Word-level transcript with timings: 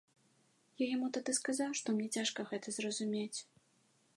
Я 0.83 0.87
яму 0.95 1.09
тады 1.17 1.35
сказаў, 1.39 1.69
што 1.81 1.87
мне 1.99 2.07
цяжка 2.17 2.47
гэта 2.53 2.67
зразумець. 2.79 3.39